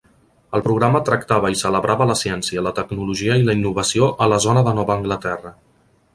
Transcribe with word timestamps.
El 0.59 0.61
programa 0.67 1.01
tractava 1.09 1.51
i 1.55 1.59
celebrava 1.59 2.07
la 2.13 2.17
ciència, 2.21 2.65
la 2.69 2.73
tecnologia 2.81 3.37
i 3.43 3.47
la 3.51 3.57
innovació 3.59 4.09
a 4.27 4.31
la 4.35 4.41
zona 4.49 4.65
de 4.71 4.75
Nova 4.81 4.99
Anglaterra. 5.01 5.55